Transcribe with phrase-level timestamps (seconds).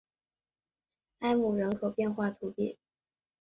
[1.19, 2.79] 埃姆人口变化图示